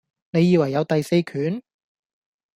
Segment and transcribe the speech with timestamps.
[0.31, 1.61] 你以為有第四權?